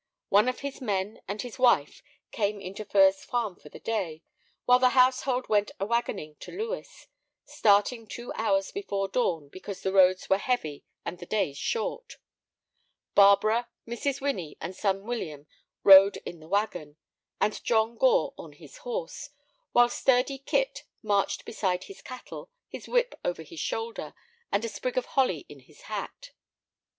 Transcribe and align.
One 0.29 0.49
of 0.49 0.61
his 0.61 0.81
men 0.81 1.21
and 1.27 1.43
his 1.43 1.59
wife 1.59 2.01
came 2.31 2.59
into 2.59 2.83
Furze 2.83 3.23
Farm 3.23 3.55
for 3.55 3.69
the 3.69 3.79
day, 3.79 4.23
while 4.65 4.79
the 4.79 4.97
household 4.97 5.47
went 5.47 5.69
a 5.79 5.85
wagoning 5.85 6.37
to 6.39 6.51
Lewes, 6.51 7.05
starting 7.45 8.07
two 8.07 8.33
hours 8.33 8.71
before 8.71 9.07
dawn 9.07 9.47
because 9.49 9.81
the 9.81 9.93
roads 9.93 10.27
were 10.27 10.39
heavy 10.39 10.83
and 11.05 11.19
the 11.19 11.27
days 11.27 11.59
short. 11.59 12.17
Barbara, 13.13 13.69
Mrs. 13.87 14.21
Winnie, 14.21 14.57
and 14.59 14.75
son 14.75 15.03
William 15.03 15.45
rode 15.83 16.17
in 16.25 16.39
the 16.39 16.49
wagon, 16.49 16.97
and 17.39 17.63
John 17.63 17.95
Gore 17.95 18.33
on 18.39 18.53
his 18.53 18.77
horse, 18.77 19.29
while 19.71 19.87
sturdy 19.87 20.39
Kit 20.39 20.83
marched 21.03 21.45
beside 21.45 21.83
his 21.83 22.01
cattle, 22.01 22.49
his 22.67 22.87
whip 22.87 23.13
over 23.23 23.43
his 23.43 23.59
shoulder, 23.59 24.15
and 24.51 24.65
a 24.65 24.67
sprig 24.67 24.97
of 24.97 25.05
holly 25.13 25.45
in 25.47 25.59
his 25.59 25.81
hat. 25.81 26.31